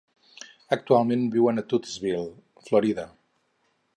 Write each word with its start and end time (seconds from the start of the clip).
Actualment 0.77 1.27
viuen 1.35 1.61
a 1.61 1.65
Titusville, 1.75 2.25
Florida. 2.69 3.09